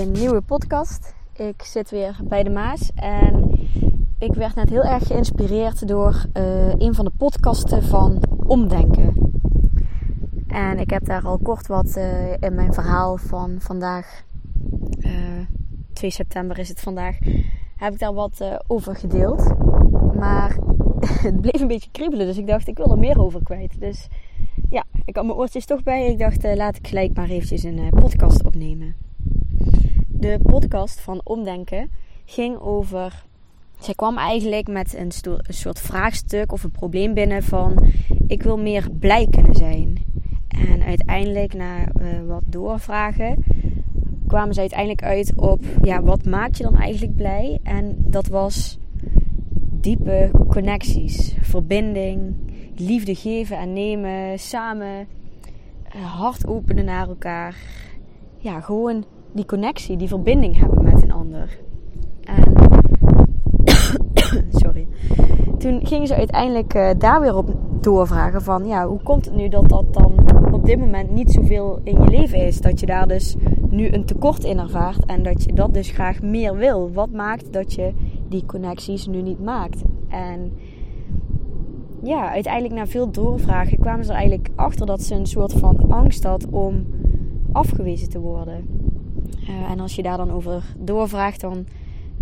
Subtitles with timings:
[0.00, 1.14] Een nieuwe podcast.
[1.32, 3.50] Ik zit weer bij de Maas en
[4.18, 9.32] ik werd net heel erg geïnspireerd door uh, een van de podcasten van Omdenken.
[10.46, 14.22] En ik heb daar al kort wat uh, in mijn verhaal van vandaag,
[14.98, 15.46] uh, eh,
[15.92, 17.18] 2 september is het vandaag,
[17.76, 19.54] heb ik daar wat over gedeeld.
[20.14, 20.56] Maar
[21.26, 23.80] het bleef een beetje kriebelen, dus ik dacht ik wil er meer over kwijt.
[23.80, 24.08] Dus
[24.70, 26.10] ja, ik had mijn oortjes toch bij.
[26.10, 29.08] Ik dacht laat ik gelijk maar eventjes een podcast opnemen.
[30.20, 31.90] De podcast van Omdenken
[32.24, 33.24] ging over
[33.78, 35.12] zij kwam eigenlijk met een,
[35.48, 37.84] soort vraagstuk of een probleem binnen van
[38.26, 40.04] ik wil meer blij kunnen zijn.
[40.48, 43.44] En uiteindelijk na uh, wat doorvragen
[44.26, 47.58] kwamen ze uiteindelijk uit op ja, wat maakt je dan eigenlijk blij?
[47.62, 48.78] En dat was
[49.70, 52.34] diepe connecties, verbinding,
[52.76, 55.06] liefde geven en nemen, samen
[55.96, 57.56] uh, hart openen naar elkaar.
[58.38, 61.58] Ja, gewoon die connectie, die verbinding hebben met een ander.
[62.20, 62.54] En
[64.62, 64.86] sorry.
[65.58, 69.48] Toen gingen ze uiteindelijk uh, daar weer op doorvragen van ja, hoe komt het nu
[69.48, 70.12] dat dat dan
[70.52, 72.60] op dit moment niet zoveel in je leven is?
[72.60, 73.36] Dat je daar dus
[73.70, 76.92] nu een tekort in ervaart en dat je dat dus graag meer wil.
[76.92, 77.92] Wat maakt dat je
[78.28, 79.82] die connecties nu niet maakt?
[80.08, 80.52] En
[82.02, 85.90] ja, uiteindelijk na veel doorvragen kwamen ze er eigenlijk achter dat ze een soort van
[85.90, 86.86] angst had om
[87.52, 88.79] afgewezen te worden.
[89.50, 91.66] Uh, en als je daar dan over doorvraagt, dan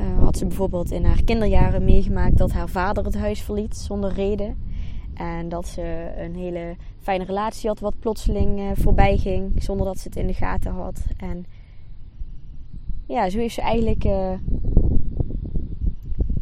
[0.00, 4.12] uh, had ze bijvoorbeeld in haar kinderjaren meegemaakt dat haar vader het huis verliet zonder
[4.12, 4.68] reden.
[5.14, 9.98] En dat ze een hele fijne relatie had, wat plotseling uh, voorbij ging, zonder dat
[9.98, 11.04] ze het in de gaten had.
[11.16, 11.44] En
[13.06, 14.04] ja, zo heeft ze eigenlijk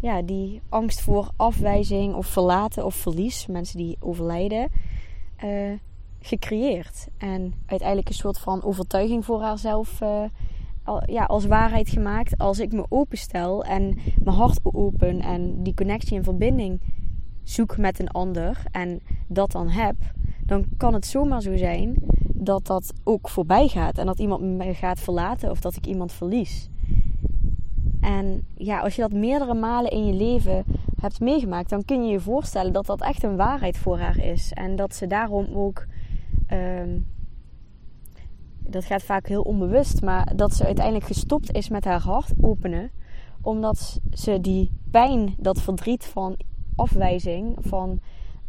[0.00, 4.68] ja, die angst voor afwijzing of verlaten of verlies, mensen die overlijden,
[6.20, 7.08] gecreëerd.
[7.18, 10.00] En uiteindelijk een soort van overtuiging voor haarzelf
[11.06, 12.38] ja, als waarheid gemaakt.
[12.38, 16.80] Als ik me openstel en mijn hart open en die connectie en verbinding
[17.42, 19.96] zoek met een ander en dat dan heb,
[20.46, 21.94] dan kan het zomaar zo zijn
[22.34, 26.12] dat dat ook voorbij gaat en dat iemand me gaat verlaten of dat ik iemand
[26.12, 26.68] verlies.
[28.00, 30.64] En ja, als je dat meerdere malen in je leven
[31.00, 34.52] hebt meegemaakt, dan kun je je voorstellen dat dat echt een waarheid voor haar is.
[34.52, 35.86] En dat ze daarom ook
[36.46, 36.98] ehm,
[38.68, 42.90] dat gaat vaak heel onbewust, maar dat ze uiteindelijk gestopt is met haar hart openen,
[43.40, 46.36] omdat ze die pijn, dat verdriet van
[46.76, 47.98] afwijzing, van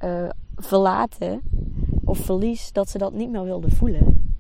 [0.03, 1.41] uh, verlaten
[2.03, 4.33] of verlies, dat ze dat niet meer wilde voelen.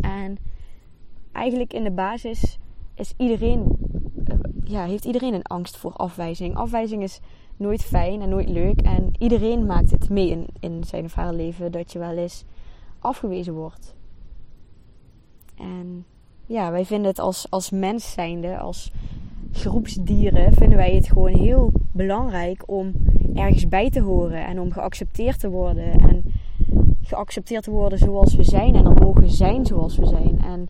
[0.00, 0.36] En
[1.32, 2.58] eigenlijk in de basis
[2.94, 3.78] is iedereen,
[4.24, 6.56] uh, ja, heeft iedereen een angst voor afwijzing.
[6.56, 7.20] Afwijzing is
[7.56, 8.80] nooit fijn en nooit leuk.
[8.80, 12.44] En iedereen maakt het mee in, in zijn of haar leven dat je wel eens
[12.98, 13.94] afgewezen wordt.
[15.58, 16.04] En
[16.46, 18.92] ja, wij vinden het als, als mens zijnde, als
[19.52, 22.92] groepsdieren, vinden wij het gewoon heel belangrijk om
[23.34, 25.92] ergens bij te horen en om geaccepteerd te worden.
[25.92, 26.24] En
[27.02, 30.40] geaccepteerd te worden zoals we zijn en er mogen zijn zoals we zijn.
[30.40, 30.68] En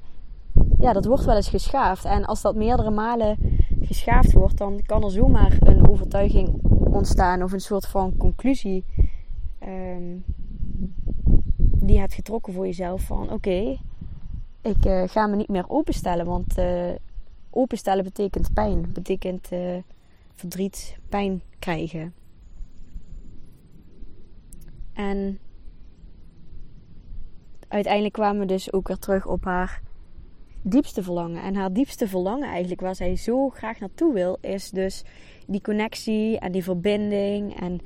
[0.79, 2.05] ja, dat wordt wel eens geschaafd.
[2.05, 3.37] En als dat meerdere malen
[3.81, 6.49] geschaafd wordt, dan kan er zomaar een overtuiging
[6.91, 8.85] ontstaan of een soort van conclusie
[9.63, 10.25] um,
[11.57, 13.77] die je hebt getrokken voor jezelf van oké,
[14.69, 16.27] ik uh, ga me niet meer openstellen.
[16.27, 16.91] Want uh,
[17.51, 18.93] openstellen betekent pijn.
[18.93, 19.77] Betekent uh,
[20.35, 22.15] verdriet, pijn krijgen.
[24.93, 25.39] En
[27.69, 29.81] uiteindelijk kwamen we dus ook weer terug op haar
[30.63, 31.43] diepste verlangen.
[31.43, 35.05] En haar diepste verlangen eigenlijk, waar zij zo graag naartoe wil, is dus
[35.47, 37.81] die connectie en die verbinding en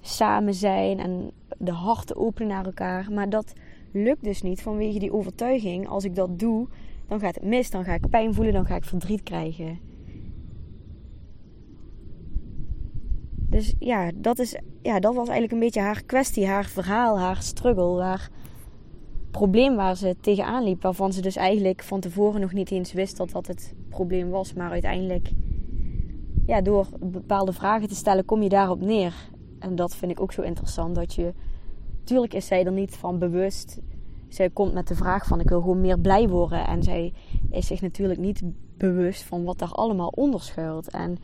[0.00, 3.12] samen zijn en de harten openen naar elkaar.
[3.12, 3.52] Maar dat
[3.92, 5.88] lukt dus niet vanwege die overtuiging.
[5.88, 6.66] Als ik dat doe,
[7.06, 9.78] dan gaat het mis, dan ga ik pijn voelen, dan ga ik verdriet krijgen.
[13.50, 17.42] Dus ja, dat, is, ja, dat was eigenlijk een beetje haar kwestie, haar verhaal, haar
[17.42, 18.30] struggle, haar
[19.30, 20.82] probleem waar ze tegenaan liep.
[20.82, 24.52] Waarvan ze dus eigenlijk van tevoren nog niet eens wist dat dat het probleem was.
[24.52, 25.30] Maar uiteindelijk,
[26.46, 29.14] ja, door bepaalde vragen te stellen, kom je daarop neer.
[29.58, 30.94] En dat vind ik ook zo interessant.
[30.94, 31.32] Dat je,
[32.08, 33.80] tuurlijk is zij er niet van bewust.
[34.28, 36.66] Zij komt met de vraag van ik wil gewoon meer blij worden.
[36.66, 37.12] En zij
[37.50, 38.42] is zich natuurlijk niet
[38.76, 40.90] bewust van wat daar allemaal onder schuilt.
[40.90, 41.18] En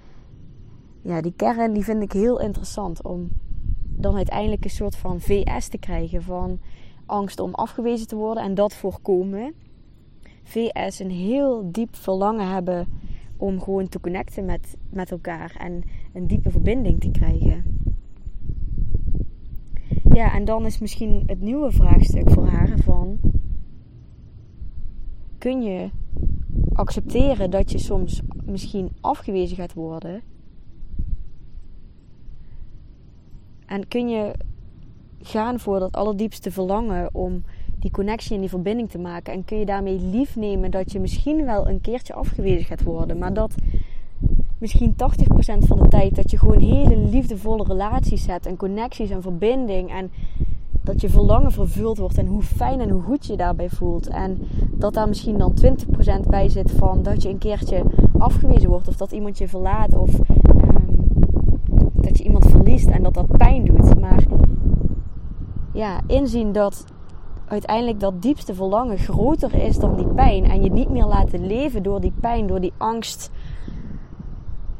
[1.02, 3.28] ja, die kern die vind ik heel interessant om
[3.96, 6.60] dan uiteindelijk een soort van VS te krijgen van
[7.06, 9.54] angst om afgewezen te worden en dat voorkomen.
[10.42, 12.86] VS een heel diep verlangen hebben
[13.36, 15.82] om gewoon te connecten met, met elkaar en
[16.12, 17.73] een diepe verbinding te krijgen.
[20.14, 23.18] Ja, en dan is misschien het nieuwe vraagstuk voor haar van...
[25.38, 25.90] Kun je
[26.72, 30.22] accepteren dat je soms misschien afgewezen gaat worden?
[33.66, 34.32] En kun je
[35.20, 37.42] gaan voor dat allerdiepste verlangen om
[37.78, 39.32] die connectie en die verbinding te maken.
[39.32, 43.18] En kun je daarmee lief nemen dat je misschien wel een keertje afgewezen gaat worden.
[43.18, 43.54] Maar dat
[44.64, 48.46] misschien 80% van de tijd dat je gewoon hele liefdevolle relaties hebt.
[48.46, 49.90] En connecties en verbinding.
[49.90, 50.10] En
[50.82, 52.18] dat je verlangen vervuld wordt.
[52.18, 54.08] En hoe fijn en hoe goed je daarbij voelt.
[54.08, 54.38] En
[54.70, 55.54] dat daar misschien dan
[56.26, 57.82] 20% bij zit van dat je een keertje
[58.18, 58.88] afgewezen wordt.
[58.88, 59.96] Of dat iemand je verlaat.
[59.96, 60.18] Of
[60.56, 60.96] um,
[61.94, 64.00] dat je iemand verliest en dat dat pijn doet.
[64.00, 64.24] Maar
[65.72, 66.84] ja, inzien dat
[67.48, 70.44] uiteindelijk dat diepste verlangen groter is dan die pijn.
[70.44, 73.30] En je niet meer laten leven door die pijn, door die angst.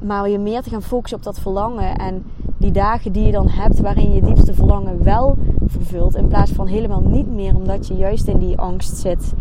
[0.07, 1.97] Maar je meer te gaan focussen op dat verlangen.
[1.97, 2.25] En
[2.59, 5.37] die dagen die je dan hebt waarin je diepste verlangen wel
[5.67, 6.15] vervult.
[6.15, 9.33] In plaats van helemaal niet meer omdat je juist in die angst zit.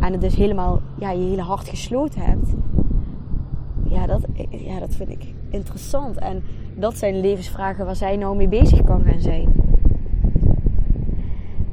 [0.00, 2.54] En het dus helemaal ja, je hele hart gesloten hebt.
[3.88, 4.20] Ja dat,
[4.50, 6.18] ja, dat vind ik interessant.
[6.18, 6.42] En
[6.74, 9.52] dat zijn levensvragen waar zij nou mee bezig kan gaan zijn.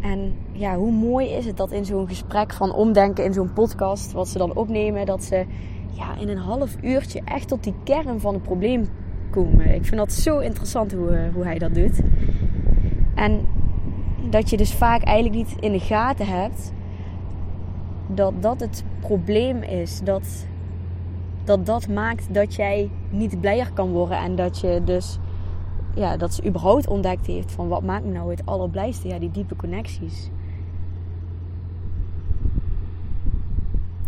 [0.01, 4.11] En ja, hoe mooi is het dat in zo'n gesprek van omdenken, in zo'n podcast,
[4.11, 5.45] wat ze dan opnemen, dat ze
[5.91, 8.87] ja, in een half uurtje echt tot die kern van het probleem
[9.29, 9.73] komen.
[9.73, 12.01] Ik vind dat zo interessant hoe, eh, hoe hij dat doet.
[13.15, 13.47] En
[14.29, 16.73] dat je dus vaak eigenlijk niet in de gaten hebt
[18.07, 20.01] dat dat het probleem is.
[20.03, 20.47] Dat
[21.43, 25.19] dat, dat maakt dat jij niet blijer kan worden en dat je dus
[25.95, 29.07] ja, dat ze überhaupt ontdekt heeft van wat maakt me nou het allerblijste?
[29.07, 30.29] Ja, die diepe connecties.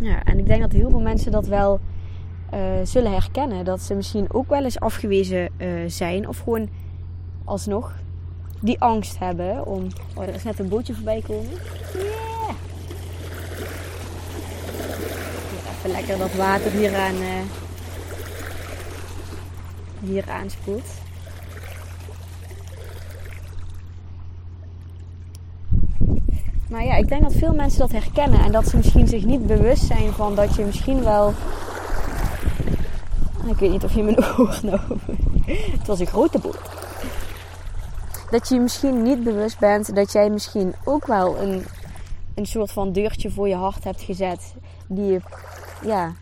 [0.02, 1.80] Ja, en ik denk dat heel veel mensen dat wel
[2.54, 3.66] uh, zullen herkennen.
[3.66, 6.28] Dat ze misschien ook wel eens afgewezen uh, zijn.
[6.28, 6.70] Of gewoon
[7.46, 7.94] alsnog
[8.62, 9.88] die angst hebben om...
[10.16, 11.50] Oh, er is net een bootje voorbij komen.
[11.94, 12.56] Yeah!
[15.78, 17.16] Even lekker dat water hier aan...
[17.16, 17.42] Uh,
[20.00, 21.01] hier aanspoelt.
[26.72, 29.48] Maar ja, ik denk dat veel mensen dat herkennen en dat ze misschien zich niet
[29.48, 31.34] bewust zijn van dat je misschien wel.
[33.46, 34.80] Ik weet niet of je me hoort nou.
[35.46, 36.60] Het was een grote boot.
[38.30, 41.66] Dat je misschien niet bewust bent dat jij misschien ook wel een,
[42.36, 44.56] een soort van deurtje voor je hart hebt gezet.
[44.88, 45.22] Die je
[45.84, 46.14] ja,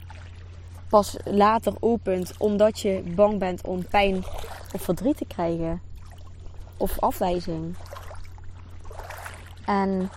[0.87, 4.23] pas later opent omdat je bang bent om pijn
[4.73, 5.81] of verdriet te krijgen.
[6.77, 7.75] Of afwijzing.
[9.65, 10.09] En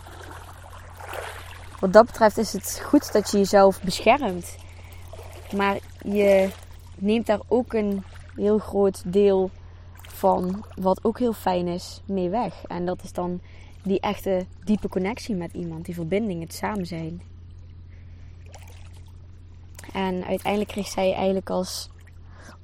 [1.83, 4.57] wat dat betreft is het goed dat je jezelf beschermt.
[5.57, 6.51] Maar je
[6.99, 8.03] neemt daar ook een
[8.37, 9.51] heel groot deel
[10.09, 12.65] van, wat ook heel fijn is, mee weg.
[12.65, 13.41] En dat is dan
[13.83, 17.23] die echte diepe connectie met iemand, die verbinding, het samen zijn.
[19.93, 21.91] En uiteindelijk kreeg zij eigenlijk als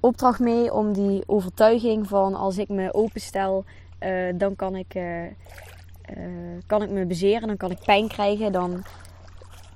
[0.01, 3.65] opdracht mee om die overtuiging van als ik me openstel,
[4.01, 5.31] uh, dan kan ik, uh, uh,
[6.67, 8.85] kan ik me bezeren, dan kan ik pijn krijgen, dan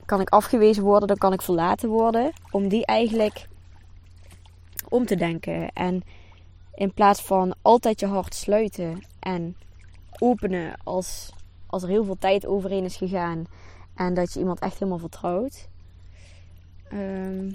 [0.05, 2.33] kan ik afgewezen worden, dan kan ik verlaten worden.
[2.51, 3.49] Om die eigenlijk
[4.89, 5.73] om te denken.
[5.73, 6.03] En
[6.75, 9.57] in plaats van altijd je hart sluiten en
[10.19, 11.33] openen als,
[11.67, 13.45] als er heel veel tijd overheen is gegaan.
[13.95, 15.69] En dat je iemand echt helemaal vertrouwt.
[16.89, 17.53] Ehm,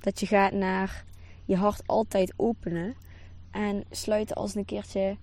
[0.00, 1.04] dat je gaat naar
[1.44, 2.94] je hart altijd openen.
[3.50, 5.16] En sluiten als een keertje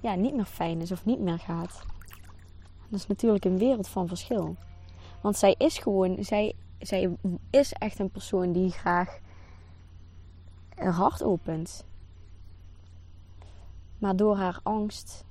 [0.00, 1.82] ja, niet meer fijn is of niet meer gaat.
[2.88, 4.56] Dat is natuurlijk een wereld van verschil.
[5.20, 7.16] Want zij is gewoon, zij, zij
[7.50, 9.18] is echt een persoon die graag
[10.74, 11.84] haar hart opent.
[13.98, 15.24] Maar door haar angst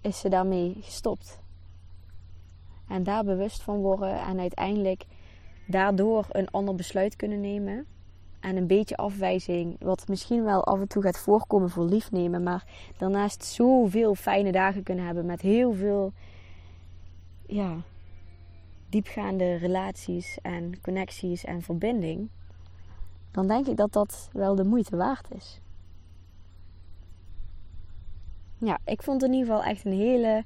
[0.00, 1.38] is ze daarmee gestopt.
[2.88, 5.04] En daar bewust van worden en uiteindelijk
[5.66, 7.86] daardoor een ander besluit kunnen nemen.
[8.40, 12.42] En een beetje afwijzing, wat misschien wel af en toe gaat voorkomen voor lief nemen.
[12.42, 12.64] Maar
[12.96, 16.12] daarnaast zoveel fijne dagen kunnen hebben met heel veel
[17.46, 17.76] ja,
[18.94, 22.28] diepgaande relaties en connecties en verbinding,
[23.30, 25.60] dan denk ik dat dat wel de moeite waard is.
[28.58, 30.44] Ja, ik vond in ieder geval echt een hele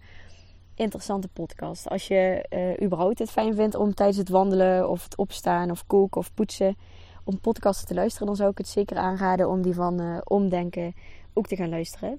[0.75, 1.89] interessante podcast.
[1.89, 5.87] Als je uh, überhaupt het fijn vindt om tijdens het wandelen of het opstaan of
[5.87, 6.77] koken of poetsen
[7.25, 10.95] om podcasten te luisteren, dan zou ik het zeker aanraden om die van uh, Omdenken
[11.33, 12.19] ook te gaan luisteren.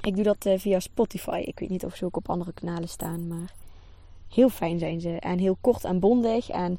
[0.00, 1.42] Ik doe dat uh, via Spotify.
[1.46, 3.63] Ik weet niet of ze ook op andere kanalen staan, maar
[4.34, 5.18] heel fijn zijn ze.
[5.18, 6.78] En heel kort en bondig en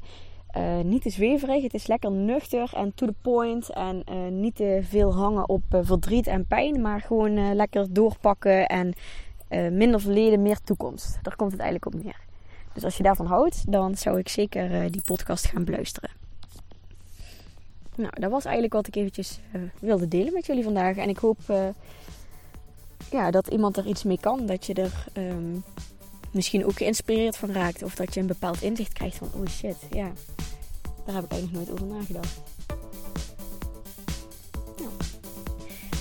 [0.56, 1.62] uh, niet te zweverig.
[1.62, 3.70] Het is lekker nuchter en to the point.
[3.70, 4.04] En
[4.40, 8.94] niet te veel hangen op verdriet en pijn, maar gewoon lekker doorpakken en
[9.72, 11.18] minder verleden, meer toekomst.
[11.22, 12.20] Daar komt het eigenlijk op neer.
[12.72, 16.10] Dus als je daarvan houdt, dan zou ik zeker die podcast gaan beluisteren.
[17.94, 19.40] Nou, dat was eigenlijk wat ik eventjes
[19.80, 20.96] wilde delen met jullie vandaag.
[20.96, 21.38] En ik hoop
[23.10, 24.46] ja, dat iemand er iets mee kan.
[24.46, 25.64] Dat je er um,
[26.36, 27.82] misschien ook geïnspireerd van raakt.
[27.82, 30.10] Of dat je een bepaald inzicht krijgt van, oh shit, ja,
[31.06, 32.40] daar heb ik eigenlijk nooit over nagedacht.
[34.76, 34.90] Nou,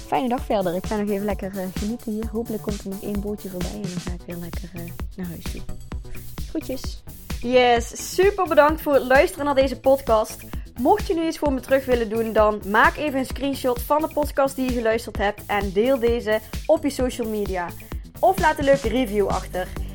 [0.07, 0.75] fijne dag verder.
[0.75, 2.27] Ik ga nog even lekker uh, genieten hier.
[2.31, 4.69] Hopelijk komt er nog één bootje voorbij en dan ga ik weer lekker
[5.15, 5.61] naar huis toe.
[6.49, 7.03] Groetjes.
[7.41, 10.37] Yes, super bedankt voor het luisteren naar deze podcast.
[10.79, 14.01] Mocht je nu iets voor me terug willen doen, dan maak even een screenshot van
[14.01, 17.67] de podcast die je geluisterd hebt en deel deze op je social media.
[18.19, 19.67] Of laat een leuke review achter.